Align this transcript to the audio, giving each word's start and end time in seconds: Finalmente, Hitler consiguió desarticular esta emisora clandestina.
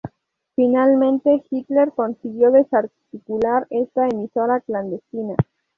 Finalmente, 0.55 1.43
Hitler 1.51 1.91
consiguió 1.91 2.49
desarticular 2.49 3.67
esta 3.69 4.07
emisora 4.07 4.59
clandestina. 4.61 5.35